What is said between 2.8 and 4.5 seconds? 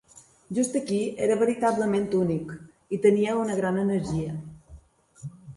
I tenia una gran energia.